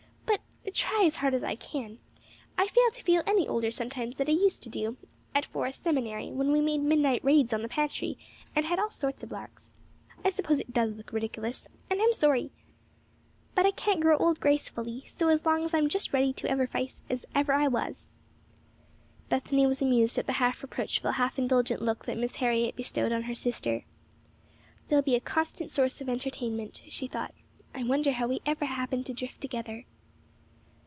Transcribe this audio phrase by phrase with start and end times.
[0.63, 1.99] But, try as hard as I can,
[2.57, 4.97] I fail to feel any older sometimes than I used to
[5.35, 8.17] at Forest Seminary, when we made midnight raids on the pantry,
[8.55, 9.73] and had all sorts of larks.
[10.23, 12.51] I suppose it does look ridiculous, and I'm sorry;
[13.53, 16.49] but I can't grow old gracefully, so long as I am just as ready to
[16.49, 18.07] effervesce as I ever was."
[19.27, 23.23] Bethany was amused at the half reproachful, half indulgent look that Miss Harriet bestowed on
[23.23, 23.83] her sister.
[24.87, 27.33] "They'll be a constant source of entertainment," she thought.
[27.75, 29.85] "I wonder how we ever happened to drift together."